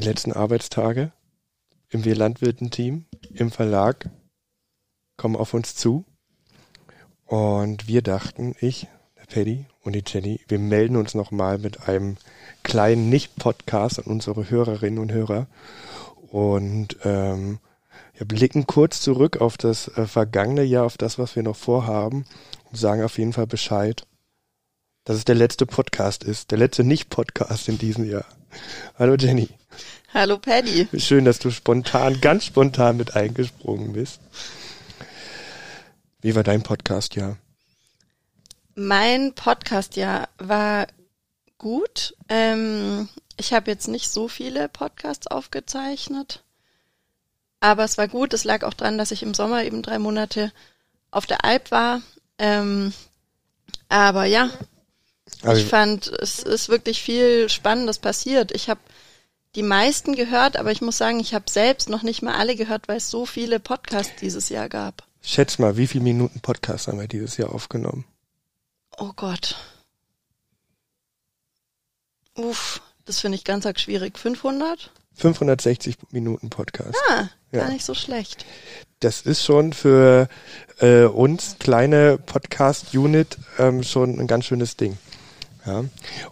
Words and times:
die 0.00 0.06
letzten 0.06 0.32
Arbeitstage 0.32 1.12
im 1.90 2.04
Wir 2.04 2.16
Landwirten-Team, 2.16 3.04
im 3.34 3.50
Verlag, 3.50 4.08
kommen 5.16 5.36
auf 5.36 5.52
uns 5.52 5.74
zu. 5.74 6.04
Und 7.26 7.86
wir 7.86 8.00
dachten, 8.00 8.54
ich, 8.60 8.86
der 9.18 9.26
Paddy 9.26 9.66
und 9.82 9.92
die 9.94 10.02
Jenny, 10.06 10.40
wir 10.48 10.58
melden 10.58 10.96
uns 10.96 11.14
nochmal 11.14 11.58
mit 11.58 11.86
einem 11.88 12.16
kleinen 12.62 13.10
Nicht-Podcast 13.10 13.98
an 13.98 14.06
unsere 14.06 14.48
Hörerinnen 14.48 14.98
und 14.98 15.12
Hörer 15.12 15.46
und 16.30 16.96
ähm, 17.04 17.58
wir 18.14 18.26
blicken 18.26 18.66
kurz 18.66 19.00
zurück 19.00 19.40
auf 19.40 19.56
das 19.56 19.88
äh, 19.88 20.06
vergangene 20.06 20.62
Jahr, 20.62 20.86
auf 20.86 20.96
das, 20.96 21.18
was 21.18 21.36
wir 21.36 21.42
noch 21.42 21.56
vorhaben 21.56 22.24
und 22.70 22.78
sagen 22.78 23.02
auf 23.02 23.18
jeden 23.18 23.32
Fall 23.32 23.46
Bescheid, 23.46 24.06
dass 25.04 25.16
es 25.16 25.24
der 25.24 25.34
letzte 25.34 25.66
Podcast 25.66 26.24
ist, 26.24 26.50
der 26.50 26.58
letzte 26.58 26.84
Nicht-Podcast 26.84 27.68
in 27.68 27.78
diesem 27.78 28.04
Jahr. 28.04 28.26
Hallo 28.98 29.14
Jenny. 29.14 29.48
Hallo 30.12 30.38
Paddy. 30.38 30.88
Schön, 30.98 31.24
dass 31.24 31.38
du 31.38 31.50
spontan, 31.50 32.20
ganz 32.20 32.44
spontan 32.44 32.96
mit 32.96 33.16
eingesprungen 33.16 33.92
bist. 33.92 34.20
Wie 36.20 36.34
war 36.34 36.42
dein 36.42 36.62
Podcast-Jahr? 36.62 37.36
Mein 38.74 39.34
Podcast-Jahr 39.34 40.28
war 40.38 40.86
gut. 41.58 42.16
Ähm, 42.28 43.08
ich 43.36 43.52
habe 43.52 43.70
jetzt 43.70 43.88
nicht 43.88 44.10
so 44.10 44.28
viele 44.28 44.68
Podcasts 44.68 45.28
aufgezeichnet, 45.28 46.42
aber 47.60 47.84
es 47.84 47.96
war 47.96 48.08
gut. 48.08 48.34
Es 48.34 48.44
lag 48.44 48.64
auch 48.64 48.74
dran, 48.74 48.98
dass 48.98 49.12
ich 49.12 49.22
im 49.22 49.34
Sommer 49.34 49.64
eben 49.64 49.82
drei 49.82 49.98
Monate 49.98 50.52
auf 51.10 51.26
der 51.26 51.44
Alp 51.44 51.70
war. 51.70 52.02
Ähm, 52.38 52.92
aber 53.88 54.24
ja, 54.24 54.50
also, 55.42 55.62
ich 55.62 55.68
fand, 55.68 56.06
es 56.08 56.40
ist 56.40 56.68
wirklich 56.68 57.02
viel 57.02 57.48
Spannendes 57.48 57.98
passiert. 57.98 58.52
Ich 58.52 58.68
habe 58.68 58.80
die 59.54 59.62
meisten 59.62 60.14
gehört, 60.14 60.56
aber 60.56 60.70
ich 60.70 60.80
muss 60.80 60.98
sagen, 60.98 61.18
ich 61.20 61.34
habe 61.34 61.50
selbst 61.50 61.88
noch 61.88 62.02
nicht 62.02 62.22
mal 62.22 62.34
alle 62.34 62.56
gehört, 62.56 62.88
weil 62.88 62.98
es 62.98 63.10
so 63.10 63.26
viele 63.26 63.58
Podcasts 63.58 64.14
dieses 64.20 64.48
Jahr 64.48 64.68
gab. 64.68 65.04
Schätz 65.22 65.58
mal, 65.58 65.76
wie 65.76 65.86
viele 65.86 66.04
Minuten 66.04 66.40
Podcast 66.40 66.88
haben 66.88 67.00
wir 67.00 67.08
dieses 67.08 67.36
Jahr 67.36 67.52
aufgenommen? 67.52 68.04
Oh 68.98 69.12
Gott. 69.16 69.56
Uff, 72.36 72.80
das 73.04 73.20
finde 73.20 73.36
ich 73.36 73.44
ganz 73.44 73.66
arg 73.66 73.80
schwierig. 73.80 74.18
500? 74.18 74.90
560 75.14 75.96
Minuten 76.12 76.48
Podcast. 76.48 76.96
Ah, 77.10 77.28
ja. 77.52 77.60
gar 77.60 77.70
nicht 77.70 77.84
so 77.84 77.94
schlecht. 77.94 78.46
Das 79.00 79.22
ist 79.22 79.44
schon 79.44 79.72
für 79.72 80.28
äh, 80.78 81.04
uns 81.04 81.56
kleine 81.58 82.18
Podcast-Unit 82.18 83.36
ähm, 83.58 83.82
schon 83.82 84.18
ein 84.18 84.26
ganz 84.26 84.46
schönes 84.46 84.76
Ding. 84.76 84.96
Ja. 85.70 85.84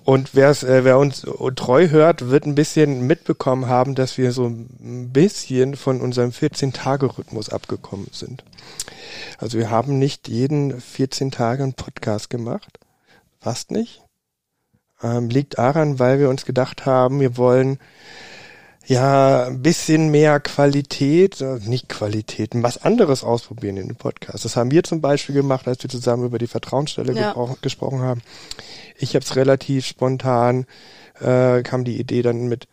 Und 0.04 0.34
äh, 0.34 0.84
wer 0.84 0.98
uns 0.98 1.24
treu 1.54 1.88
hört, 1.90 2.28
wird 2.28 2.44
ein 2.44 2.56
bisschen 2.56 3.06
mitbekommen 3.06 3.66
haben, 3.66 3.94
dass 3.94 4.18
wir 4.18 4.32
so 4.32 4.46
ein 4.46 5.10
bisschen 5.12 5.76
von 5.76 6.00
unserem 6.00 6.30
14-Tage-Rhythmus 6.30 7.50
abgekommen 7.50 8.08
sind. 8.10 8.42
Also 9.38 9.58
wir 9.58 9.70
haben 9.70 9.98
nicht 9.98 10.26
jeden 10.26 10.80
14 10.80 11.30
Tage 11.30 11.62
einen 11.62 11.74
Podcast 11.74 12.30
gemacht. 12.30 12.80
Fast 13.38 13.70
nicht. 13.70 14.02
Ähm, 15.02 15.28
liegt 15.28 15.58
daran, 15.58 16.00
weil 16.00 16.18
wir 16.18 16.28
uns 16.28 16.44
gedacht 16.44 16.84
haben, 16.84 17.20
wir 17.20 17.36
wollen 17.36 17.78
ja 18.88 19.44
ein 19.44 19.60
bisschen 19.60 20.10
mehr 20.10 20.40
Qualität, 20.40 21.40
äh, 21.40 21.58
nicht 21.66 21.88
Qualität, 21.88 22.50
was 22.54 22.82
anderes 22.82 23.22
ausprobieren 23.22 23.76
in 23.76 23.88
dem 23.88 23.96
Podcast. 23.96 24.44
Das 24.44 24.56
haben 24.56 24.70
wir 24.70 24.82
zum 24.82 25.00
Beispiel 25.00 25.34
gemacht, 25.34 25.68
als 25.68 25.82
wir 25.82 25.90
zusammen 25.90 26.24
über 26.24 26.38
die 26.38 26.46
Vertrauensstelle 26.46 27.12
ja. 27.12 27.34
gesprochen 27.60 28.00
haben. 28.00 28.22
Ich 28.98 29.14
habe 29.14 29.24
es 29.24 29.36
relativ 29.36 29.86
spontan, 29.86 30.66
äh, 31.20 31.62
kam 31.62 31.84
die 31.84 32.00
Idee 32.00 32.22
dann 32.22 32.48
mit 32.48 32.66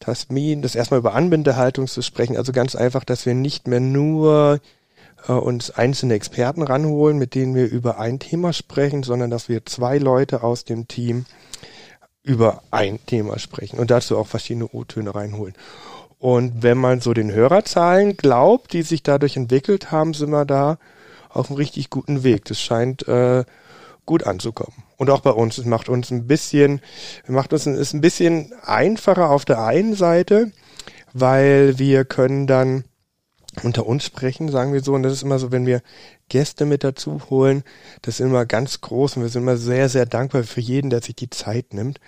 Tasmin, 0.00 0.62
das 0.62 0.74
erstmal 0.74 0.98
über 0.98 1.14
Anbindehaltung 1.14 1.86
zu 1.86 2.02
sprechen. 2.02 2.36
Also 2.36 2.52
ganz 2.52 2.74
einfach, 2.74 3.04
dass 3.04 3.24
wir 3.24 3.34
nicht 3.34 3.68
mehr 3.68 3.80
nur 3.80 4.60
äh, 5.28 5.32
uns 5.32 5.70
einzelne 5.70 6.14
Experten 6.14 6.62
ranholen, 6.62 7.18
mit 7.18 7.34
denen 7.34 7.54
wir 7.54 7.70
über 7.70 7.98
ein 8.00 8.18
Thema 8.18 8.52
sprechen, 8.52 9.02
sondern 9.02 9.30
dass 9.30 9.48
wir 9.48 9.64
zwei 9.66 9.98
Leute 9.98 10.42
aus 10.42 10.64
dem 10.64 10.88
Team 10.88 11.26
über 12.22 12.62
ein 12.70 12.98
Thema 13.06 13.38
sprechen 13.38 13.78
und 13.78 13.90
dazu 13.90 14.18
auch 14.18 14.26
verschiedene 14.26 14.68
O-Töne 14.68 15.14
reinholen. 15.14 15.54
Und 16.18 16.62
wenn 16.62 16.76
man 16.76 17.00
so 17.00 17.14
den 17.14 17.32
Hörerzahlen 17.32 18.16
glaubt, 18.16 18.74
die 18.74 18.82
sich 18.82 19.02
dadurch 19.02 19.36
entwickelt 19.36 19.90
haben, 19.90 20.12
sind 20.12 20.30
wir 20.30 20.44
da 20.44 20.78
auf 21.30 21.48
einem 21.48 21.56
richtig 21.56 21.88
guten 21.88 22.22
Weg. 22.22 22.44
Das 22.44 22.60
scheint 22.60 23.08
äh, 23.08 23.44
gut 24.04 24.24
anzukommen. 24.24 24.82
Und 24.98 25.08
auch 25.08 25.20
bei 25.20 25.30
uns, 25.30 25.56
es 25.56 25.64
macht 25.64 25.88
uns 25.88 26.10
ein 26.10 26.26
bisschen, 26.26 26.82
macht 27.26 27.52
uns 27.54 27.66
ist 27.66 27.94
ein 27.94 28.02
bisschen 28.02 28.52
einfacher 28.64 29.30
auf 29.30 29.46
der 29.46 29.64
einen 29.64 29.94
Seite, 29.94 30.52
weil 31.14 31.78
wir 31.78 32.04
können 32.04 32.46
dann 32.46 32.84
unter 33.62 33.86
uns 33.86 34.04
sprechen, 34.04 34.50
sagen 34.50 34.72
wir 34.72 34.82
so. 34.82 34.94
Und 34.94 35.02
das 35.02 35.12
ist 35.12 35.22
immer 35.22 35.38
so, 35.38 35.52
wenn 35.52 35.66
wir 35.66 35.82
Gäste 36.28 36.64
mit 36.64 36.84
dazu 36.84 37.20
holen, 37.30 37.64
das 38.02 38.20
ist 38.20 38.26
immer 38.26 38.46
ganz 38.46 38.80
groß 38.80 39.16
und 39.16 39.22
wir 39.22 39.28
sind 39.28 39.42
immer 39.42 39.56
sehr, 39.56 39.88
sehr 39.88 40.06
dankbar 40.06 40.44
für 40.44 40.60
jeden, 40.60 40.90
der 40.90 41.02
sich 41.02 41.16
die 41.16 41.30
Zeit 41.30 41.74
nimmt. 41.74 42.00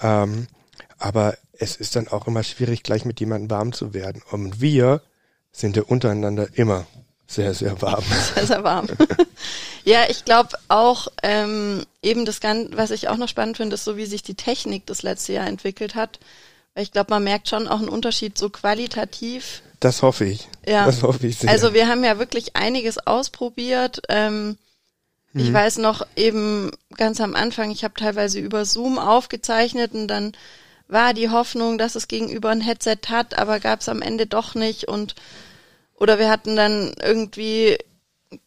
Ähm, 0.00 0.46
aber 0.98 1.36
es 1.52 1.76
ist 1.76 1.96
dann 1.96 2.08
auch 2.08 2.26
immer 2.26 2.42
schwierig, 2.42 2.82
gleich 2.82 3.04
mit 3.04 3.20
jemandem 3.20 3.50
warm 3.50 3.72
zu 3.72 3.94
werden. 3.94 4.22
Und 4.30 4.60
wir 4.60 5.02
sind 5.50 5.76
ja 5.76 5.82
untereinander 5.82 6.48
immer 6.54 6.86
sehr, 7.26 7.54
sehr 7.54 7.80
warm. 7.80 8.04
Sehr, 8.34 8.46
sehr 8.46 8.62
warm. 8.64 8.88
ja, 9.84 10.04
ich 10.10 10.26
glaube 10.26 10.50
auch 10.68 11.08
ähm, 11.22 11.86
eben 12.02 12.26
das 12.26 12.40
Ganze, 12.40 12.76
was 12.76 12.90
ich 12.90 13.08
auch 13.08 13.16
noch 13.16 13.28
spannend 13.28 13.56
finde, 13.56 13.74
ist 13.74 13.84
so, 13.84 13.96
wie 13.96 14.04
sich 14.04 14.22
die 14.22 14.34
Technik 14.34 14.84
das 14.84 15.02
letzte 15.02 15.32
Jahr 15.32 15.46
entwickelt 15.46 15.94
hat. 15.94 16.18
Ich 16.74 16.92
glaube, 16.92 17.10
man 17.10 17.24
merkt 17.24 17.48
schon 17.48 17.68
auch 17.68 17.78
einen 17.78 17.88
Unterschied 17.88 18.36
so 18.36 18.50
qualitativ. 18.50 19.62
Das 19.82 20.02
hoffe 20.02 20.24
ich. 20.24 20.48
Ja. 20.64 20.86
Das 20.86 21.02
hoffe 21.02 21.26
ich 21.26 21.38
sehr. 21.38 21.50
Also 21.50 21.74
wir 21.74 21.88
haben 21.88 22.04
ja 22.04 22.20
wirklich 22.20 22.54
einiges 22.54 23.04
ausprobiert. 23.04 24.00
Ähm, 24.08 24.56
mhm. 25.32 25.40
Ich 25.40 25.52
weiß 25.52 25.78
noch 25.78 26.06
eben 26.14 26.70
ganz 26.96 27.20
am 27.20 27.34
Anfang, 27.34 27.72
ich 27.72 27.82
habe 27.82 27.94
teilweise 27.94 28.38
über 28.38 28.64
Zoom 28.64 29.00
aufgezeichnet 29.00 29.92
und 29.92 30.06
dann 30.06 30.34
war 30.86 31.14
die 31.14 31.30
Hoffnung, 31.30 31.78
dass 31.78 31.96
es 31.96 32.06
gegenüber 32.06 32.50
ein 32.50 32.60
Headset 32.60 33.08
hat, 33.08 33.36
aber 33.36 33.58
gab 33.58 33.80
es 33.80 33.88
am 33.88 34.02
Ende 34.02 34.26
doch 34.26 34.54
nicht 34.54 34.86
und 34.86 35.16
oder 35.96 36.20
wir 36.20 36.30
hatten 36.30 36.54
dann 36.54 36.94
irgendwie 37.02 37.76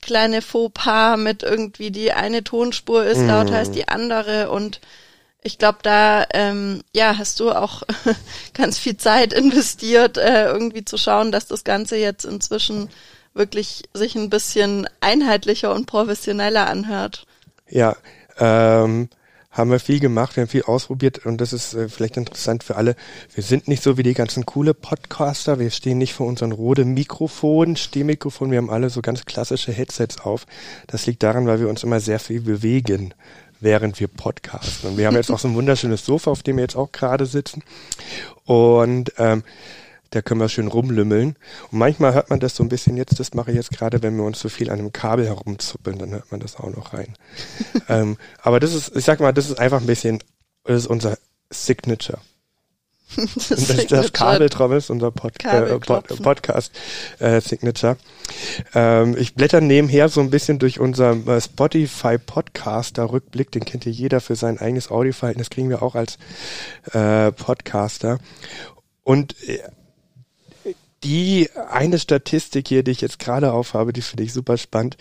kleine 0.02 0.42
Fauxpas 0.42 1.18
mit 1.18 1.44
irgendwie 1.44 1.92
die 1.92 2.14
eine 2.14 2.46
Tonspur 2.46 3.04
ist 3.04 3.20
mhm. 3.20 3.28
lauter 3.28 3.58
als 3.58 3.72
die 3.72 3.90
andere 3.90 4.52
und 4.52 4.80
ich 5.46 5.60
glaube, 5.60 5.78
da 5.84 6.26
ähm, 6.34 6.82
ja 6.94 7.18
hast 7.20 7.40
du 7.40 7.52
auch 7.52 7.84
ganz 8.54 8.80
viel 8.80 8.98
Zeit 8.98 9.32
investiert, 9.32 10.18
äh, 10.18 10.48
irgendwie 10.48 10.84
zu 10.84 10.98
schauen, 10.98 11.32
dass 11.32 11.46
das 11.46 11.64
Ganze 11.64 11.98
jetzt 11.98 12.26
inzwischen 12.26 12.90
wirklich 13.36 13.84
sich 13.94 14.16
ein 14.16 14.32
bisschen 14.32 14.90
einheitlicher 15.02 15.72
und 15.74 15.86
professioneller 15.86 16.68
anhört. 16.68 17.28
Ja, 17.70 17.96
ähm, 18.40 19.10
haben 19.52 19.72
wir 19.72 19.80
viel 19.80 20.00
gemacht, 20.00 20.36
wir 20.36 20.42
haben 20.42 20.50
viel 20.50 20.64
ausprobiert 20.64 21.26
und 21.28 21.40
das 21.40 21.54
ist 21.54 21.76
äh, 21.76 21.90
vielleicht 21.90 22.18
interessant 22.18 22.64
für 22.64 22.76
alle. 22.76 22.96
Wir 23.34 23.44
sind 23.44 23.68
nicht 23.68 23.84
so 23.84 23.98
wie 23.98 24.04
die 24.04 24.16
ganzen 24.16 24.48
coole 24.48 24.74
Podcaster, 24.74 25.60
wir 25.60 25.70
stehen 25.70 26.00
nicht 26.00 26.14
vor 26.14 26.26
unseren 26.26 26.54
roten 26.54 26.96
Mikrofonen, 26.96 27.76
Stehmikrofon, 27.76 28.50
wir 28.50 28.58
haben 28.58 28.72
alle 28.72 28.90
so 28.90 29.04
ganz 29.04 29.26
klassische 29.26 29.72
Headsets 29.72 30.22
auf. 30.22 30.48
Das 30.88 31.06
liegt 31.06 31.22
daran, 31.22 31.46
weil 31.46 31.60
wir 31.60 31.70
uns 31.70 31.84
immer 31.84 32.00
sehr 32.00 32.20
viel 32.20 32.42
bewegen, 32.42 33.14
während 33.66 34.00
wir 34.00 34.08
podcasten. 34.08 34.92
Und 34.92 34.98
wir 34.98 35.08
haben 35.08 35.16
jetzt 35.16 35.32
auch 35.32 35.40
so 35.40 35.48
ein 35.48 35.56
wunderschönes 35.56 36.06
Sofa, 36.06 36.30
auf 36.30 36.44
dem 36.44 36.58
wir 36.58 36.62
jetzt 36.62 36.76
auch 36.76 36.92
gerade 36.92 37.26
sitzen. 37.26 37.64
Und 38.46 39.12
ähm, 39.18 39.44
da 40.12 40.22
können 40.22 40.40
wir 40.40 40.50
schön 40.50 40.68
rumlümmeln. 40.68 41.36
Und 41.72 41.80
manchmal 41.80 42.14
hört 42.14 42.30
man 42.30 42.40
das 42.40 42.56
so 42.56 42.64
ein 42.64 42.70
bisschen 42.70 42.96
jetzt, 42.96 43.20
das 43.20 43.34
mache 43.34 43.50
ich 43.50 43.58
jetzt 43.58 43.72
gerade, 43.72 44.04
wenn 44.04 44.16
wir 44.16 44.24
uns 44.24 44.40
so 44.40 44.50
viel 44.50 44.70
an 44.70 44.78
einem 44.78 44.94
Kabel 44.94 45.26
herumzuppeln, 45.26 45.98
dann 45.98 46.12
hört 46.12 46.32
man 46.32 46.40
das 46.40 46.58
auch 46.58 46.70
noch 46.70 46.94
rein. 46.94 47.16
ähm, 47.90 48.18
aber 48.40 48.60
das 48.60 48.76
ist, 48.76 48.96
ich 48.96 49.04
sag 49.04 49.20
mal, 49.20 49.34
das 49.34 49.50
ist 49.50 49.60
einfach 49.60 49.82
ein 49.82 49.88
bisschen, 49.88 50.20
das 50.64 50.84
ist 50.84 50.88
unser 50.88 51.18
Signature. 51.50 52.20
das, 53.16 53.68
das, 53.68 53.86
das 53.88 54.14
Kabeltrommel 54.14 54.78
ist 54.78 54.90
unser 54.90 55.12
Pod 55.12 55.34
äh, 55.46 55.80
Pod 55.80 56.22
Podcast 56.22 56.72
äh, 57.20 57.40
Signature. 57.40 57.98
Ähm, 58.74 59.16
ich 59.18 59.36
blätter 59.36 59.62
nebenher 59.62 60.10
so 60.10 60.22
ein 60.22 60.30
bisschen 60.30 60.60
durch 60.60 60.80
unser 60.80 61.12
äh, 61.28 61.40
Spotify 61.40 62.18
Podcaster 62.18 63.12
Rückblick, 63.12 63.52
den 63.52 63.64
kennt 63.64 63.86
ja 63.86 63.92
jeder 63.92 64.22
für 64.22 64.36
sein 64.36 64.58
eigenes 64.58 64.90
Audioverhalten, 64.90 65.40
das 65.40 65.50
kriegen 65.50 65.70
wir 65.70 65.84
auch 65.84 65.96
als 65.96 66.18
äh, 66.94 67.32
Podcaster. 67.32 68.20
Und 69.04 69.36
äh, 69.48 69.60
die 71.04 71.50
eine 71.70 72.00
Statistik 72.00 72.68
hier, 72.68 72.84
die 72.84 72.92
ich 72.92 73.02
jetzt 73.02 73.20
gerade 73.20 73.54
aufhabe, 73.54 73.94
die 73.94 74.02
finde 74.02 74.24
ich 74.24 74.34
super 74.34 74.58
spannend. 74.58 74.98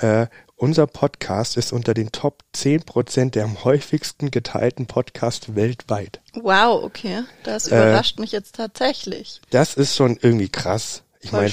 Äh, 0.00 0.26
unser 0.58 0.86
Podcast 0.86 1.56
ist 1.56 1.72
unter 1.72 1.94
den 1.94 2.12
Top 2.12 2.42
10 2.52 2.82
Prozent 2.82 3.34
der 3.34 3.44
am 3.44 3.64
häufigsten 3.64 4.30
geteilten 4.30 4.86
Podcasts 4.86 5.54
weltweit. 5.54 6.20
Wow, 6.34 6.82
okay. 6.82 7.22
Das 7.44 7.68
überrascht 7.68 8.18
äh, 8.18 8.20
mich 8.20 8.32
jetzt 8.32 8.56
tatsächlich. 8.56 9.40
Das 9.50 9.74
ist 9.74 9.96
schon 9.96 10.18
irgendwie 10.20 10.48
krass. 10.48 11.02
Ich 11.20 11.32
meine, 11.32 11.50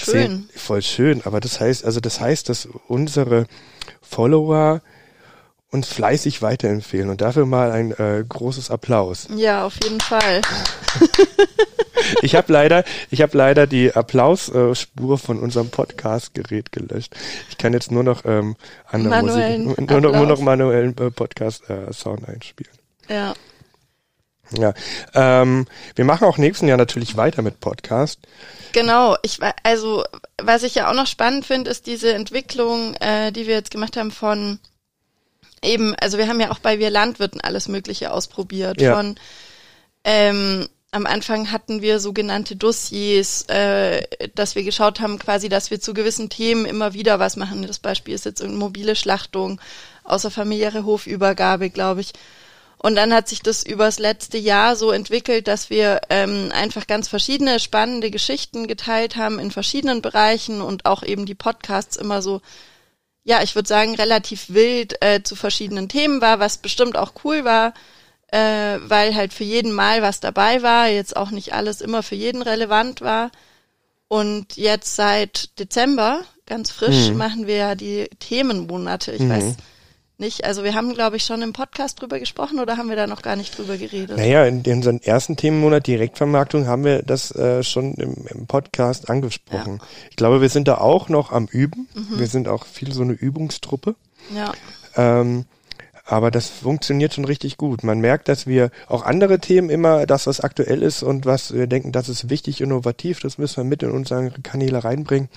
voll 0.56 0.81
schön, 0.81 1.22
aber 1.25 1.40
das 1.40 1.60
heißt, 1.60 1.86
also 1.86 2.00
das 2.00 2.19
heißt, 2.19 2.50
dass 2.50 2.68
unsere 2.88 3.48
Follower 4.02 4.81
uns 5.72 5.88
fleißig 5.88 6.42
weiterempfehlen 6.42 7.10
und 7.10 7.22
dafür 7.22 7.46
mal 7.46 7.72
ein 7.72 7.92
äh, 7.92 8.24
großes 8.28 8.69
Applaus. 8.69 9.28
Ja, 9.36 9.66
auf 9.66 9.75
jeden 9.84 10.00
Fall. 10.01 10.42
ich 12.22 12.36
habe 12.36 12.52
leider, 12.52 12.84
ich 13.12 13.22
habe 13.22 13.38
leider 13.38 13.68
die 13.68 13.94
Applausspur 13.94 15.18
von 15.18 15.40
unserem 15.40 15.69
Podcast-Gerät 15.69 16.72
gelöscht. 16.72 17.16
Ich 17.50 17.57
kann 17.57 17.74
jetzt 17.74 17.92
nur 17.92 18.04
noch 18.04 18.25
ähm, 18.25 18.56
andere 18.88 19.10
Manuellen 19.10 19.66
Musik, 19.66 19.90
nur 19.90 20.02
noch, 20.02 20.13
nur 20.13 20.25
noch 20.28 20.40
manuellen 20.40 20.98
äh, 20.98 21.12
Podcast-Sound 21.12 22.28
einspielen. 22.28 22.74
Ja. 23.10 23.34
Ja, 24.52 24.74
ähm, 25.16 25.66
wir 25.96 26.06
machen 26.06 26.25
auch 26.25 26.38
nächsten 26.38 26.68
Jahr 26.68 26.78
natürlich 26.78 27.18
weiter 27.18 27.42
mit 27.42 27.60
Podcast. 27.60 28.19
Genau, 28.74 29.18
ich 29.24 29.40
also 29.63 30.04
was 30.40 30.62
ich 30.62 30.75
ja 30.75 30.90
auch 30.90 30.94
noch 30.94 31.08
spannend 31.08 31.46
finde, 31.46 31.72
ist 31.72 31.88
diese 31.88 32.13
Entwicklung, 32.13 32.94
äh, 32.96 33.31
die 33.31 33.48
wir 33.48 33.56
jetzt 33.56 33.72
gemacht 33.72 33.98
haben 33.98 34.12
von 34.12 34.60
eben, 35.63 35.96
also 35.96 36.18
wir 36.18 36.28
haben 36.28 36.40
ja 36.40 36.51
auch 36.51 36.60
bei 36.60 36.80
Wir 36.80 36.90
Landwirten 36.90 37.42
alles 37.42 37.68
Mögliche 37.68 38.12
ausprobiert. 38.12 38.80
Ja. 38.80 38.96
Von 38.96 39.16
ähm, 40.04 40.68
am 40.96 41.06
Anfang 41.06 41.52
hatten 41.52 41.82
wir 41.82 42.00
sogenannte 42.00 42.56
Dossiers, 42.56 43.44
äh, 43.50 44.02
dass 44.34 44.56
wir 44.56 44.64
geschaut 44.64 45.02
haben, 45.02 45.20
quasi, 45.20 45.50
dass 45.50 45.70
wir 45.70 45.82
zu 45.82 45.94
gewissen 45.94 46.30
Themen 46.30 46.66
immer 46.66 46.94
wieder 46.94 47.20
was 47.20 47.36
machen. 47.36 47.68
Das 47.68 47.80
Beispiel 47.80 48.16
ist 48.16 48.24
jetzt 48.24 48.42
mobile 48.42 48.96
Schlachtung, 48.96 49.60
außerfamiliäre 50.06 50.86
Hofübergabe, 50.86 51.70
glaube 51.70 52.00
ich. 52.00 52.14
Und 52.78 52.96
dann 52.96 53.14
hat 53.14 53.28
sich 53.28 53.42
das 53.42 53.66
übers 53.66 54.00
letzte 54.00 54.38
Jahr 54.38 54.78
so 54.78 54.92
entwickelt, 54.92 55.50
dass 55.50 55.70
wir 55.70 56.00
ähm, 56.10 56.50
einfach 56.54 56.88
ganz 56.88 57.10
verschiedene 57.10 57.60
spannende 57.60 58.10
Geschichten 58.10 58.66
geteilt 58.66 59.18
haben 59.18 59.38
in 59.38 59.52
verschiedenen 59.52 60.02
Bereichen 60.02 60.62
und 60.62 60.86
auch 60.86 61.04
eben 61.04 61.26
die 61.26 61.36
Podcasts 61.36 61.98
immer 61.98 62.22
so, 62.22 62.42
ja, 63.26 63.44
ich 63.44 63.54
würde 63.54 63.68
sagen, 63.68 63.96
relativ 63.96 64.46
wild 64.48 64.96
äh, 65.02 65.22
zu 65.24 65.36
verschiedenen 65.36 65.90
Themen 65.90 66.22
war, 66.22 66.40
was 66.40 66.60
bestimmt 66.60 66.96
auch 66.96 67.12
cool 67.26 67.44
war, 67.44 67.74
äh, 68.31 68.77
weil 68.88 69.16
halt 69.16 69.33
für 69.33 69.44
jeden 69.44 69.72
Mal 69.72 70.01
was 70.01 70.19
dabei 70.19 70.62
war, 70.63 70.88
jetzt 70.89 71.16
auch 71.16 71.31
nicht 71.31 71.54
alles 71.54 71.81
immer 71.81 72.04
für 72.04 72.16
jeden 72.16 72.42
relevant 72.42 73.01
war. 73.01 73.31
Und 74.07 74.56
jetzt 74.57 74.95
seit 74.95 75.57
Dezember, 75.60 76.22
ganz 76.45 76.69
frisch, 76.72 77.10
Mhm. 77.10 77.18
machen 77.18 77.48
wir 77.48 77.56
ja 77.56 77.75
die 77.75 78.07
Themenmonate. 78.19 79.12
Ich 79.13 79.22
Mhm. 79.22 79.30
weiß 79.30 79.56
nicht, 80.18 80.45
also 80.45 80.63
wir 80.63 80.75
haben, 80.75 80.94
glaube 80.94 81.18
ich, 81.18 81.25
schon 81.25 81.42
im 81.42 81.51
Podcast 81.54 82.00
drüber 82.00 82.19
gesprochen 82.19 82.60
oder 82.60 82.77
haben 82.77 82.88
wir 82.88 82.95
da 82.95 83.07
noch 83.07 83.22
gar 83.22 83.36
nicht 83.36 83.57
drüber 83.57 83.75
geredet? 83.77 84.16
Naja, 84.16 84.45
in, 84.45 84.63
unserem 84.66 85.00
ersten 85.04 85.36
Themenmonat 85.36 85.88
Direktvermarktung 85.88 86.68
haben 86.68 86.86
wir 86.86 87.01
das 87.04 87.31
äh, 87.36 87.63
schon 87.63 87.95
im, 87.95 88.25
im 88.30 88.48
Podcast 88.48 89.10
angesprochen. 89.10 89.81
Ich 90.12 90.16
glaube, 90.16 90.39
wir 90.39 90.50
sind 90.50 90.68
da 90.69 90.77
auch 90.77 91.10
noch 91.10 91.31
am 91.31 91.48
Üben. 91.48 91.89
Wir 92.12 92.27
sind 92.27 92.48
auch 92.48 92.66
viel 92.66 92.94
so 92.94 93.01
eine 93.01 93.13
Übungstruppe. 93.13 93.95
Ja, 94.33 94.54
Ähm, 94.95 95.45
aber 96.06 96.30
das 96.30 96.50
funktioniert 96.50 97.16
schon 97.16 97.25
richtig 97.25 97.57
gut. 97.57 97.84
Man 97.84 98.00
merkt, 98.00 98.28
dass 98.28 98.46
wir 98.46 98.69
auch 98.88 99.04
andere 99.04 99.40
Themen 99.40 99.72
immer, 99.72 100.06
das, 100.06 100.28
was 100.28 100.40
aktuell 100.40 100.84
ist 100.84 101.02
und 101.02 101.25
was 101.25 101.54
wir 101.54 101.66
denken, 101.66 101.92
das 101.92 102.10
ist 102.10 102.30
wichtig, 102.30 102.62
innovativ, 102.62 103.19
das 103.19 103.40
müssen 103.40 103.57
wir 103.57 103.63
mit 103.63 103.81
in 103.81 103.90
unsere 103.90 104.30
Kanäle 104.44 104.84
reinbringen, 104.84 105.30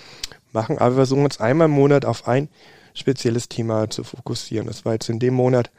machen. 0.53 0.77
Aber 0.77 0.93
wir 0.93 0.97
versuchen 0.97 1.25
uns 1.25 1.41
einmal 1.41 1.67
im 1.67 1.73
Monat 1.73 2.05
auf 2.05 2.29
ein 2.29 2.49
spezielles 2.93 3.49
Thema 3.49 3.89
zu 3.89 4.05
fokussieren. 4.05 4.67
Das 4.67 4.85
war 4.85 4.93
jetzt 4.93 5.09
in 5.09 5.19
dem 5.19 5.35
Monat 5.35 5.71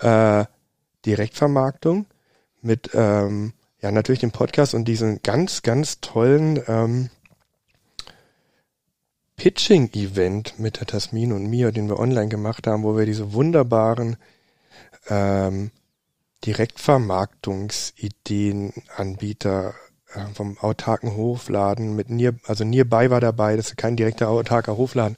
äh, 0.00 0.44
Direktvermarktung 1.06 2.06
mit 2.60 2.90
ähm, 2.94 3.54
ja 3.80 3.90
natürlich 3.90 4.20
dem 4.20 4.30
Podcast 4.30 4.74
und 4.74 4.84
diesen 4.84 5.22
ganz, 5.22 5.62
ganz 5.62 6.00
tollen 6.00 6.60
ähm, 6.68 7.10
Pitching-Event 9.42 10.58
mit 10.60 10.78
der 10.78 10.86
Tasmin 10.86 11.32
und 11.32 11.50
mir, 11.50 11.72
den 11.72 11.88
wir 11.88 11.98
online 11.98 12.28
gemacht 12.28 12.68
haben, 12.68 12.84
wo 12.84 12.96
wir 12.96 13.06
diese 13.06 13.32
wunderbaren 13.32 14.16
ähm, 15.08 15.72
Direktvermarktungsideen 16.46 18.72
Anbieter 18.96 19.74
äh, 20.14 20.26
vom 20.32 20.58
autarken 20.58 21.16
Hofladen 21.16 21.96
mit 21.96 22.08
Near, 22.08 22.34
also 22.46 22.62
Nearby 22.62 23.10
war 23.10 23.20
dabei, 23.20 23.56
das 23.56 23.70
ist 23.70 23.76
kein 23.76 23.96
direkter 23.96 24.28
autarker 24.28 24.76
Hofladen. 24.76 25.16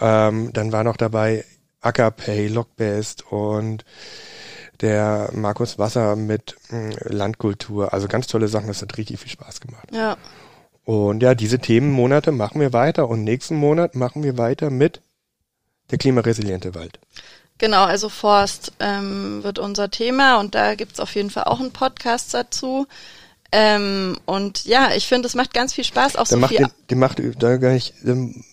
Ähm, 0.00 0.50
dann 0.54 0.72
war 0.72 0.82
noch 0.82 0.96
dabei 0.96 1.44
Ackerpay, 1.82 2.48
Lockbest 2.48 3.30
und 3.30 3.84
der 4.80 5.28
Markus 5.34 5.78
Wasser 5.78 6.16
mit 6.16 6.56
mh, 6.70 6.94
Landkultur. 7.10 7.92
Also 7.92 8.08
ganz 8.08 8.26
tolle 8.26 8.48
Sachen, 8.48 8.68
das 8.68 8.80
hat 8.80 8.96
richtig 8.96 9.20
viel 9.20 9.30
Spaß 9.30 9.60
gemacht. 9.60 9.90
ja, 9.92 10.16
Und 10.88 11.22
ja, 11.22 11.34
diese 11.34 11.58
Themenmonate 11.58 12.32
machen 12.32 12.62
wir 12.62 12.72
weiter 12.72 13.10
und 13.10 13.22
nächsten 13.22 13.56
Monat 13.56 13.94
machen 13.94 14.22
wir 14.22 14.38
weiter 14.38 14.70
mit 14.70 15.02
der 15.90 15.98
klimaresiliente 15.98 16.74
Wald. 16.74 16.98
genau, 17.58 17.84
also 17.84 18.08
Forst 18.08 18.72
ähm, 18.80 19.44
wird 19.44 19.58
unser 19.58 19.90
Thema 19.90 20.40
und 20.40 20.54
da 20.54 20.76
gibt's 20.76 20.98
auf 20.98 21.14
jeden 21.14 21.28
Fall 21.28 21.44
auch 21.44 21.60
einen 21.60 21.72
Podcast 21.72 22.32
dazu. 22.32 22.86
Ähm, 23.52 24.16
und 24.24 24.64
ja, 24.64 24.92
ich 24.96 25.06
finde, 25.06 25.28
es 25.28 25.34
macht 25.34 25.52
ganz 25.52 25.74
viel 25.74 25.84
Spaß, 25.84 26.16
auch 26.16 26.26
Der 26.26 26.36
so 26.36 26.38
macht, 26.38 26.56
viel 26.56 26.64
den, 26.64 26.72
die 26.88 26.94
macht, 26.94 27.20
da 27.38 27.58
gar 27.58 27.72
nicht, 27.72 27.92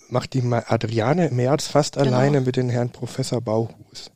macht 0.09 0.33
die 0.33 0.43
Adriane 0.43 1.29
Merz 1.31 1.67
fast 1.67 1.93
Genau. 1.95 2.07
alleine 2.07 2.41
mit 2.41 2.57
den 2.57 2.67
Herrn 2.67 2.89
Professor 2.89 3.39
Bauhus, 3.39 4.11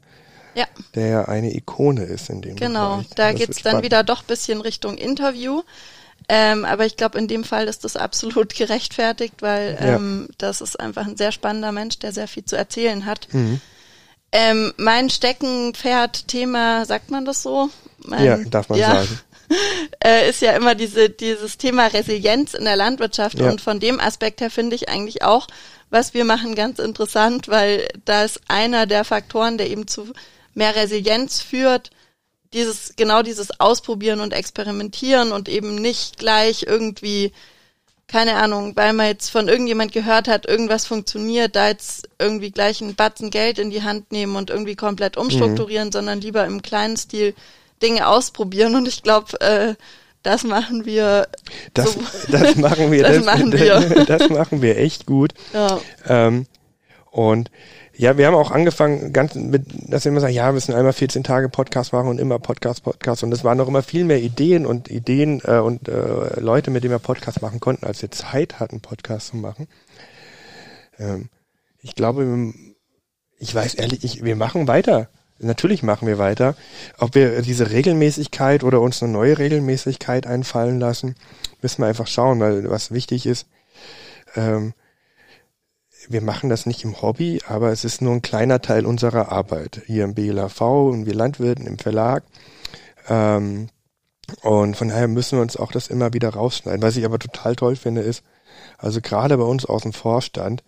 Ja, 0.55 0.65
der 0.93 1.07
ja 1.07 1.25
eine 1.29 1.55
Ikone 1.55 2.03
ist 2.03 2.29
in 2.29 2.41
dem 2.41 2.57
genau. 2.57 2.97
Bereich. 2.97 3.09
Da 3.15 3.31
Das 3.31 3.39
geht's 3.39 3.61
dann 3.61 3.81
wieder 3.81 4.03
doch 4.03 4.23
bisschen 4.23 4.59
Richtung 4.59 4.97
Interview. 4.97 5.61
Ähm, 6.31 6.63
aber 6.63 6.85
ich 6.85 6.95
glaube, 6.95 7.17
in 7.17 7.27
dem 7.27 7.43
Fall 7.43 7.67
ist 7.67 7.83
das 7.83 7.95
absolut 7.95 8.53
gerechtfertigt, 8.55 9.41
weil 9.41 9.77
Ja. 9.81 9.95
ähm, 9.95 10.27
das 10.37 10.61
ist 10.61 10.79
einfach 10.79 11.05
ein 11.07 11.17
sehr 11.17 11.31
spannender 11.31 11.71
Mensch, 11.71 11.97
der 11.99 12.13
sehr 12.13 12.27
viel 12.27 12.45
zu 12.45 12.55
erzählen 12.55 13.05
hat. 13.05 13.27
Mhm. 13.31 13.59
Ähm, 14.31 14.73
mein 14.77 15.09
Steckenpferd-Thema, 15.09 16.85
sagt 16.85 17.09
man 17.11 17.25
das 17.25 17.41
so? 17.41 17.69
Mein, 17.99 18.23
Ja, 18.25 18.37
darf 18.37 18.69
man 18.69 18.79
ja, 18.79 18.93
sagen. 18.95 19.19
Äh, 20.03 20.29
ist 20.29 20.43
ja 20.43 20.51
immer 20.51 20.75
diese, 20.75 21.09
dieses 21.09 21.57
Thema 21.57 21.87
Resilienz 21.87 22.53
in 22.53 22.65
der 22.65 22.75
Landwirtschaft. 22.75 23.39
Ja. 23.39 23.49
Und 23.49 23.61
von 23.61 23.79
dem 23.79 23.99
Aspekt 23.99 24.41
her 24.41 24.51
finde 24.51 24.75
ich 24.75 24.89
eigentlich 24.89 25.23
auch, 25.23 25.47
was 25.89 26.13
wir 26.13 26.23
machen, 26.23 26.53
ganz 26.53 26.77
interessant, 26.77 27.47
weil 27.47 27.87
da 28.05 28.23
ist 28.25 28.41
einer 28.47 28.85
der 28.85 29.03
Faktoren, 29.05 29.57
der 29.57 29.71
eben 29.71 29.87
zu 29.87 30.13
mehr 30.53 30.75
Resilienz 30.75 31.41
führt, 31.41 31.89
dieses, 32.53 32.93
genau 32.95 33.21
dieses 33.21 33.59
Ausprobieren 33.59 34.19
und 34.21 34.33
Experimentieren 34.33 35.31
und 35.31 35.49
eben 35.49 35.75
nicht 35.75 36.17
gleich 36.17 36.63
irgendwie, 36.67 37.31
keine 38.07 38.35
Ahnung, 38.37 38.75
weil 38.75 38.93
man 38.93 39.07
jetzt 39.07 39.29
von 39.29 39.47
irgendjemand 39.47 39.91
gehört 39.91 40.27
hat, 40.27 40.47
irgendwas 40.47 40.85
funktioniert, 40.85 41.55
da 41.55 41.67
jetzt 41.67 42.09
irgendwie 42.17 42.51
gleich 42.51 42.81
einen 42.81 42.95
Batzen 42.95 43.29
Geld 43.29 43.59
in 43.59 43.69
die 43.69 43.83
Hand 43.83 44.11
nehmen 44.11 44.35
und 44.35 44.49
irgendwie 44.49 44.75
komplett 44.75 45.15
umstrukturieren, 45.15 45.91
sondern 45.91 46.21
lieber 46.21 46.45
im 46.45 46.61
kleinen 46.61 46.97
Stil 46.97 47.35
Dinge 47.81 48.07
ausprobieren. 48.07 48.75
Und 48.75 48.87
ich 48.87 49.03
glaube, 49.03 49.39
äh, 49.41 49.75
das 50.23 50.43
machen 50.43 50.85
wir. 50.85 51.27
Das, 51.73 51.93
so, 51.93 51.99
das 52.31 52.55
machen 52.55 52.91
wir. 52.91 53.03
Das 53.03 53.23
machen 53.23 53.51
wir. 53.53 54.05
Das 54.07 54.29
machen 54.29 54.61
wir 54.61 54.77
echt 54.77 55.05
gut. 55.05 55.33
ja, 55.53 55.79
Ähm, 56.07 56.45
und 57.11 57.49
ja, 57.99 58.17
wir 58.17 58.27
haben 58.27 58.35
auch 58.35 58.51
angefangen, 58.51 59.11
ganz 59.11 59.35
mit, 59.35 59.91
dass 59.91 60.05
wir 60.05 60.13
immer 60.13 60.21
sagen, 60.21 60.33
ja, 60.33 60.45
wir 60.45 60.53
müssen 60.53 60.73
einmal 60.73 60.93
14 60.93 61.21
Tage 61.21 61.49
Podcast 61.49 61.91
machen 61.91 62.07
und 62.07 62.17
immer 62.17 62.39
Podcast, 62.39 62.81
Podcast. 62.81 63.23
Und 63.23 63.33
es 63.33 63.43
waren 63.43 63.57
noch 63.57 63.67
immer 63.67 63.83
viel 63.83 64.05
mehr 64.05 64.21
Ideen 64.21 64.65
und 64.65 64.89
Ideen 64.89 65.41
äh, 65.43 65.57
und 65.57 65.89
äh, 65.89 66.39
Leute, 66.39 66.71
mit 66.71 66.85
denen 66.85 66.93
wir 66.93 66.99
Podcast 66.99 67.41
machen 67.41 67.59
konnten, 67.59 67.85
als 67.85 68.01
wir 68.01 68.09
Zeit 68.09 68.61
hatten, 68.61 68.79
Podcast 68.79 69.27
zu 69.27 69.35
machen. 69.35 69.67
Ähm, 70.97 71.27
ich 71.81 71.93
glaube, 71.93 72.53
ich 73.37 73.53
weiß 73.53 73.73
ehrlich, 73.73 74.05
ich, 74.05 74.23
wir 74.23 74.37
machen 74.37 74.69
weiter. 74.69 75.09
Natürlich 75.37 75.83
machen 75.83 76.07
wir 76.07 76.17
weiter. 76.17 76.55
Ob 76.99 77.15
wir 77.15 77.41
diese 77.41 77.69
Regelmäßigkeit 77.69 78.63
oder 78.63 78.79
uns 78.79 79.03
eine 79.03 79.11
neue 79.11 79.37
Regelmäßigkeit 79.37 80.25
einfallen 80.25 80.79
lassen, 80.79 81.15
müssen 81.61 81.81
wir 81.81 81.87
einfach 81.87 82.07
schauen, 82.07 82.39
weil 82.39 82.69
was 82.69 82.91
wichtig 82.91 83.25
ist, 83.25 83.45
ähm, 84.37 84.73
wir 86.09 86.21
machen 86.21 86.49
das 86.49 86.65
nicht 86.65 86.83
im 86.83 87.01
Hobby, 87.01 87.39
aber 87.47 87.71
es 87.71 87.85
ist 87.85 88.01
nur 88.01 88.13
ein 88.13 88.23
kleiner 88.23 88.61
Teil 88.61 88.87
unserer 88.87 89.31
Arbeit. 89.31 89.83
Hier 89.85 90.03
im 90.05 90.15
BLAV 90.15 90.59
und 90.61 91.05
wir 91.05 91.13
Landwirten 91.13 91.67
im 91.67 91.77
Verlag. 91.77 92.23
Ähm, 93.07 93.69
und 94.41 94.75
von 94.75 94.89
daher 94.89 95.07
müssen 95.07 95.37
wir 95.37 95.43
uns 95.43 95.55
auch 95.55 95.71
das 95.71 95.87
immer 95.87 96.11
wieder 96.13 96.29
rausschneiden. 96.29 96.81
Was 96.81 96.97
ich 96.97 97.05
aber 97.05 97.19
total 97.19 97.55
toll 97.55 97.75
finde, 97.75 98.01
ist, 98.01 98.23
also 98.79 99.01
gerade 99.01 99.37
bei 99.37 99.43
uns 99.43 99.65
aus 99.65 99.83
dem 99.83 99.93
Vorstand, 99.93 100.63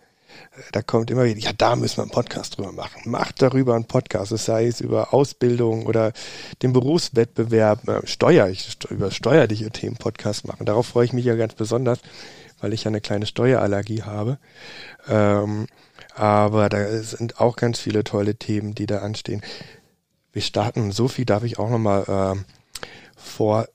da 0.72 0.82
kommt 0.82 1.10
immer 1.10 1.24
wieder, 1.24 1.40
ja, 1.40 1.52
da 1.52 1.76
müssen 1.76 1.98
wir 1.98 2.02
einen 2.02 2.10
Podcast 2.10 2.56
drüber 2.56 2.72
machen. 2.72 3.10
Macht 3.10 3.42
darüber 3.42 3.74
einen 3.74 3.86
Podcast, 3.86 4.32
es 4.32 4.44
sei 4.44 4.66
es 4.66 4.80
über 4.80 5.12
Ausbildung 5.14 5.86
oder 5.86 6.12
den 6.62 6.72
Berufswettbewerb, 6.72 7.88
äh, 7.88 8.06
Steuer, 8.06 8.48
ich 8.48 8.76
über 8.90 9.10
steuerliche 9.10 9.70
Themen 9.70 9.96
Podcast 9.96 10.46
machen. 10.46 10.66
Darauf 10.66 10.86
freue 10.86 11.04
ich 11.04 11.12
mich 11.12 11.24
ja 11.24 11.34
ganz 11.34 11.54
besonders, 11.54 12.00
weil 12.60 12.72
ich 12.72 12.84
ja 12.84 12.88
eine 12.88 13.00
kleine 13.00 13.26
Steuerallergie 13.26 14.02
habe. 14.02 14.38
Ähm, 15.08 15.66
aber 16.14 16.68
da 16.68 17.02
sind 17.02 17.40
auch 17.40 17.56
ganz 17.56 17.78
viele 17.78 18.04
tolle 18.04 18.36
Themen, 18.36 18.74
die 18.74 18.86
da 18.86 18.98
anstehen. 18.98 19.42
Wir 20.32 20.42
starten, 20.42 20.92
so 20.92 21.08
viel 21.08 21.24
darf 21.24 21.42
ich 21.42 21.58
auch 21.58 21.70
nochmal 21.70 22.04
ähm, 22.08 22.44
vor 23.16 23.68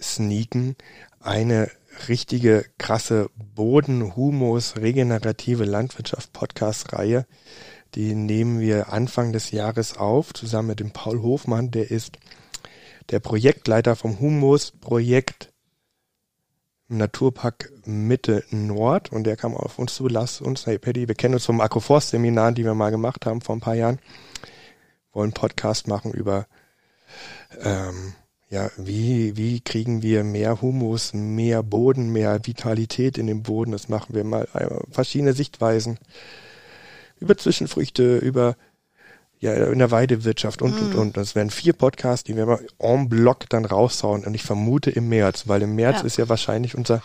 sneaken, 0.00 0.76
eine 1.20 1.70
richtige 2.08 2.64
krasse 2.78 3.30
Boden, 3.34 4.16
Humus, 4.16 4.76
regenerative 4.76 5.64
Landwirtschaft 5.64 6.32
Podcast-Reihe. 6.32 7.26
Die 7.94 8.14
nehmen 8.14 8.60
wir 8.60 8.92
Anfang 8.92 9.32
des 9.32 9.50
Jahres 9.50 9.96
auf, 9.96 10.34
zusammen 10.34 10.68
mit 10.68 10.80
dem 10.80 10.90
Paul 10.90 11.22
Hofmann, 11.22 11.70
der 11.70 11.90
ist 11.90 12.18
der 13.10 13.20
Projektleiter 13.20 13.96
vom 13.96 14.20
Humus-Projekt 14.20 15.52
im 16.88 16.98
Naturpark 16.98 17.72
Mitte 17.84 18.44
Nord 18.50 19.12
und 19.12 19.24
der 19.24 19.36
kam 19.36 19.54
auf 19.54 19.78
uns 19.78 19.94
zu, 19.94 20.08
lass 20.08 20.40
uns, 20.40 20.66
hey 20.66 20.78
Paddy, 20.78 21.08
wir 21.08 21.14
kennen 21.14 21.34
uns 21.34 21.46
vom 21.46 21.60
Agroforst-Seminar, 21.60 22.52
die 22.52 22.64
wir 22.64 22.74
mal 22.74 22.90
gemacht 22.90 23.26
haben 23.26 23.40
vor 23.40 23.56
ein 23.56 23.60
paar 23.60 23.74
Jahren, 23.74 23.98
wollen 25.12 25.32
Podcast 25.32 25.88
machen 25.88 26.12
über 26.12 26.46
ähm, 27.60 28.14
ja, 28.48 28.70
wie, 28.76 29.36
wie 29.36 29.60
kriegen 29.60 30.02
wir 30.02 30.22
mehr 30.22 30.62
Humus, 30.62 31.12
mehr 31.14 31.62
Boden, 31.62 32.12
mehr 32.12 32.46
Vitalität 32.46 33.18
in 33.18 33.26
den 33.26 33.42
Boden? 33.42 33.72
Das 33.72 33.88
machen 33.88 34.14
wir 34.14 34.22
mal 34.24 34.46
äh, 34.54 34.68
verschiedene 34.90 35.32
Sichtweisen 35.32 35.98
über 37.18 37.36
Zwischenfrüchte, 37.36 38.18
über 38.18 38.56
ja, 39.40 39.52
in 39.52 39.78
der 39.78 39.90
Weidewirtschaft 39.90 40.62
und, 40.62 40.74
und, 40.74 40.94
mm. 40.94 40.98
und. 40.98 41.16
Das 41.16 41.34
wären 41.34 41.50
vier 41.50 41.72
Podcasts, 41.72 42.24
die 42.24 42.36
wir 42.36 42.46
mal 42.46 42.64
en 42.78 43.08
bloc 43.08 43.48
dann 43.50 43.64
raushauen. 43.64 44.24
Und 44.24 44.34
ich 44.34 44.42
vermute 44.42 44.90
im 44.90 45.08
März, 45.08 45.44
weil 45.46 45.62
im 45.62 45.74
März 45.74 45.98
ja. 45.98 46.04
ist 46.04 46.16
ja 46.16 46.28
wahrscheinlich 46.28 46.76
unser 46.76 47.02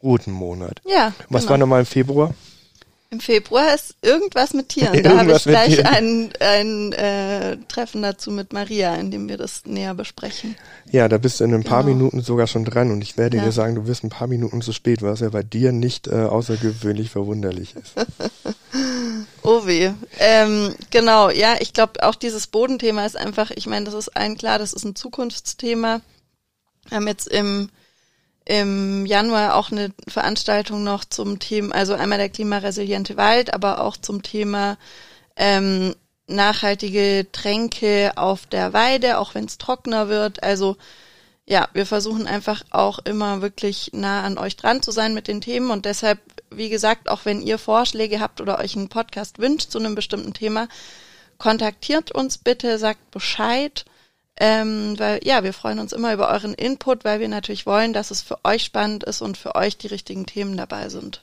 Brutenmonat. 0.00 0.80
Ja. 0.86 1.12
Was 1.28 1.42
genau. 1.42 1.50
war 1.50 1.58
nochmal 1.58 1.80
im 1.80 1.86
Februar? 1.86 2.34
Im 3.10 3.20
Februar 3.20 3.72
ist 3.72 3.94
irgendwas 4.02 4.52
mit 4.52 4.68
Tieren. 4.70 5.00
Da 5.02 5.18
habe 5.18 5.32
ich 5.32 5.44
gleich 5.44 5.86
ein, 5.86 6.30
ein 6.40 6.92
äh, 6.92 7.56
Treffen 7.68 8.02
dazu 8.02 8.32
mit 8.32 8.52
Maria, 8.52 8.96
in 8.96 9.12
dem 9.12 9.28
wir 9.28 9.36
das 9.36 9.64
näher 9.64 9.94
besprechen. 9.94 10.56
Ja, 10.90 11.08
da 11.08 11.16
bist 11.18 11.38
du 11.38 11.44
in 11.44 11.54
ein 11.54 11.62
paar 11.62 11.84
genau. 11.84 11.96
Minuten 11.96 12.20
sogar 12.22 12.48
schon 12.48 12.64
dran 12.64 12.90
und 12.90 13.02
ich 13.02 13.16
werde 13.16 13.36
ja. 13.36 13.44
dir 13.44 13.52
sagen, 13.52 13.76
du 13.76 13.86
wirst 13.86 14.02
ein 14.02 14.10
paar 14.10 14.26
Minuten 14.26 14.60
zu 14.60 14.72
spät, 14.72 15.02
was 15.02 15.20
ja 15.20 15.28
bei 15.28 15.44
dir 15.44 15.70
nicht 15.70 16.08
äh, 16.08 16.24
außergewöhnlich 16.24 17.10
verwunderlich 17.10 17.76
ist. 17.76 17.94
oh 19.42 19.66
weh. 19.66 19.92
Ähm, 20.18 20.74
genau, 20.90 21.30
ja, 21.30 21.54
ich 21.60 21.72
glaube 21.72 22.02
auch 22.02 22.16
dieses 22.16 22.48
Bodenthema 22.48 23.06
ist 23.06 23.16
einfach, 23.16 23.52
ich 23.52 23.66
meine, 23.66 23.84
das 23.84 23.94
ist 23.94 24.16
allen 24.16 24.36
klar, 24.36 24.58
das 24.58 24.72
ist 24.72 24.84
ein 24.84 24.96
Zukunftsthema. 24.96 26.00
Wir 26.88 26.96
haben 26.96 27.06
jetzt 27.06 27.28
im 27.28 27.68
im 28.46 29.04
Januar 29.06 29.56
auch 29.56 29.72
eine 29.72 29.90
Veranstaltung 30.08 30.84
noch 30.84 31.04
zum 31.04 31.40
Thema, 31.40 31.74
also 31.74 31.94
einmal 31.94 32.18
der 32.18 32.28
klimaresiliente 32.28 33.16
Wald, 33.16 33.52
aber 33.52 33.80
auch 33.80 33.96
zum 33.96 34.22
Thema 34.22 34.78
ähm, 35.36 35.94
nachhaltige 36.28 37.26
Tränke 37.32 38.12
auf 38.14 38.46
der 38.46 38.72
Weide, 38.72 39.18
auch 39.18 39.34
wenn 39.34 39.44
es 39.44 39.58
trockener 39.58 40.08
wird. 40.08 40.44
Also 40.44 40.76
ja, 41.44 41.68
wir 41.72 41.86
versuchen 41.86 42.28
einfach 42.28 42.62
auch 42.70 43.00
immer 43.00 43.42
wirklich 43.42 43.90
nah 43.92 44.22
an 44.22 44.38
euch 44.38 44.56
dran 44.56 44.80
zu 44.80 44.92
sein 44.92 45.12
mit 45.12 45.28
den 45.28 45.40
Themen 45.40 45.70
und 45.70 45.84
deshalb, 45.84 46.20
wie 46.50 46.68
gesagt, 46.68 47.08
auch 47.08 47.24
wenn 47.24 47.42
ihr 47.42 47.58
Vorschläge 47.58 48.20
habt 48.20 48.40
oder 48.40 48.58
euch 48.60 48.76
einen 48.76 48.88
Podcast 48.88 49.40
wünscht 49.40 49.70
zu 49.70 49.78
einem 49.78 49.96
bestimmten 49.96 50.34
Thema, 50.34 50.68
kontaktiert 51.38 52.12
uns 52.12 52.38
bitte, 52.38 52.78
sagt 52.78 53.10
Bescheid 53.10 53.84
ähm, 54.38 54.98
weil 54.98 55.20
ja, 55.24 55.42
wir 55.42 55.52
freuen 55.52 55.78
uns 55.78 55.92
immer 55.92 56.12
über 56.12 56.28
euren 56.28 56.54
Input, 56.54 57.04
weil 57.04 57.20
wir 57.20 57.28
natürlich 57.28 57.66
wollen, 57.66 57.92
dass 57.92 58.10
es 58.10 58.22
für 58.22 58.44
euch 58.44 58.64
spannend 58.64 59.04
ist 59.04 59.22
und 59.22 59.36
für 59.36 59.54
euch 59.54 59.78
die 59.78 59.86
richtigen 59.86 60.26
Themen 60.26 60.56
dabei 60.56 60.88
sind. 60.88 61.22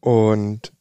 Und 0.00 0.72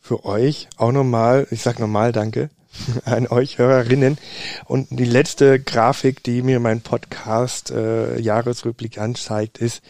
für 0.00 0.24
euch 0.24 0.68
auch 0.76 0.92
nochmal, 0.92 1.46
ich 1.50 1.62
sag 1.62 1.78
nochmal 1.78 2.12
Danke 2.12 2.50
an 3.04 3.26
euch 3.28 3.58
Hörerinnen. 3.58 4.18
Und 4.64 4.88
die 4.90 5.04
letzte 5.04 5.60
Grafik, 5.60 6.22
die 6.22 6.42
mir 6.42 6.60
mein 6.60 6.80
Podcast 6.80 7.70
äh, 7.70 8.18
Jahresrückblick 8.18 8.98
anzeigt, 8.98 9.58
ist, 9.58 9.82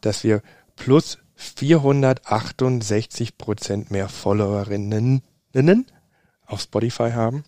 dass 0.00 0.24
wir 0.24 0.42
plus 0.76 1.18
468 1.34 3.38
Prozent 3.38 3.90
mehr 3.90 4.08
Followerinnen 4.08 5.22
auf 6.46 6.60
Spotify 6.60 7.12
haben, 7.12 7.44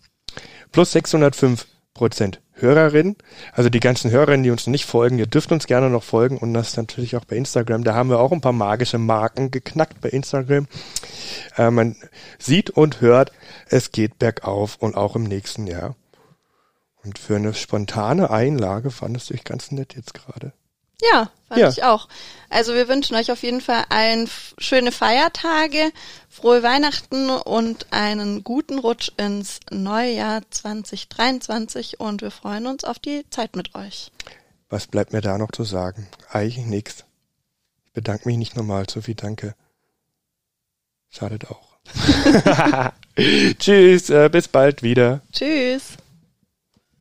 plus 0.71 0.93
605 0.93 1.67
Prozent 1.93 2.41
Hörerinnen. 2.53 3.15
Also 3.51 3.69
die 3.69 3.79
ganzen 3.79 4.11
Hörerinnen, 4.11 4.43
die 4.43 4.51
uns 4.51 4.67
nicht 4.67 4.85
folgen, 4.85 5.19
ihr 5.19 5.27
dürft 5.27 5.51
uns 5.51 5.67
gerne 5.67 5.89
noch 5.89 6.03
folgen 6.03 6.37
und 6.37 6.53
das 6.53 6.77
natürlich 6.77 7.15
auch 7.15 7.25
bei 7.25 7.35
Instagram. 7.35 7.83
Da 7.83 7.93
haben 7.93 8.09
wir 8.09 8.19
auch 8.19 8.31
ein 8.31 8.41
paar 8.41 8.53
magische 8.53 8.97
Marken 8.97 9.51
geknackt 9.51 10.01
bei 10.01 10.09
Instagram. 10.09 10.67
Äh, 11.57 11.71
man 11.71 11.95
sieht 12.39 12.69
und 12.69 13.01
hört, 13.01 13.31
es 13.67 13.91
geht 13.91 14.19
bergauf 14.19 14.77
und 14.77 14.95
auch 14.95 15.15
im 15.15 15.23
nächsten 15.23 15.67
Jahr. 15.67 15.95
Und 17.03 17.19
für 17.19 17.35
eine 17.35 17.53
spontane 17.53 18.29
Einlage 18.29 18.89
fandest 18.91 19.29
du 19.29 19.33
dich 19.33 19.43
ganz 19.43 19.71
nett 19.71 19.95
jetzt 19.95 20.13
gerade. 20.13 20.53
Ja, 21.11 21.29
fand 21.47 21.61
ja. 21.61 21.69
ich 21.69 21.83
auch. 21.83 22.07
Also 22.49 22.75
wir 22.75 22.87
wünschen 22.87 23.15
euch 23.15 23.31
auf 23.31 23.41
jeden 23.41 23.61
Fall 23.61 23.83
ein 23.89 24.29
schöne 24.57 24.91
Feiertage, 24.91 25.91
frohe 26.29 26.61
Weihnachten 26.61 27.29
und 27.31 27.87
einen 27.91 28.43
guten 28.43 28.77
Rutsch 28.77 29.11
ins 29.17 29.59
neue 29.71 30.13
Jahr 30.13 30.41
2023 30.49 31.99
und 31.99 32.21
wir 32.21 32.31
freuen 32.31 32.67
uns 32.67 32.83
auf 32.83 32.99
die 32.99 33.25
Zeit 33.31 33.55
mit 33.55 33.73
euch. 33.73 34.11
Was 34.69 34.87
bleibt 34.87 35.13
mir 35.13 35.21
da 35.21 35.37
noch 35.37 35.51
zu 35.51 35.63
sagen? 35.63 36.07
Eigentlich 36.29 36.65
nichts. 36.65 37.05
Ich 37.85 37.93
bedanke 37.93 38.27
mich 38.27 38.37
nicht 38.37 38.55
nochmal, 38.55 38.85
Sophie, 38.89 39.15
danke. 39.15 39.55
Schadet 41.09 41.47
auch. 41.49 41.77
Tschüss, 43.59 44.09
äh, 44.09 44.29
bis 44.29 44.47
bald 44.47 44.83
wieder. 44.83 45.21
Tschüss. 45.31 45.97